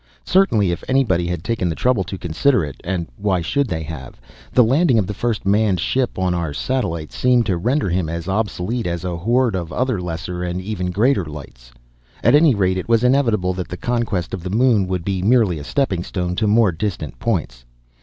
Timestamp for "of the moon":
14.33-14.87